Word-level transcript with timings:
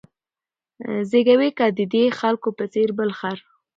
زېږوې 1.09 1.49
که 1.57 1.65
د 1.77 1.79
دې 1.93 2.03
خلکو 2.19 2.49
په 2.57 2.65
څېر 2.73 2.89
بل 2.97 3.09
خر 3.19 3.37